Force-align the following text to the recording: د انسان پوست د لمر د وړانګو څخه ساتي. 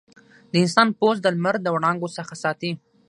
د 0.51 0.53
انسان 0.63 0.87
پوست 0.97 1.19
د 1.23 1.27
لمر 1.35 1.55
د 1.61 1.67
وړانګو 1.75 2.09
څخه 2.17 2.33
ساتي. 2.43 2.71